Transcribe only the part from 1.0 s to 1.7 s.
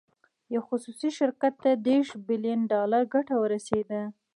شرکت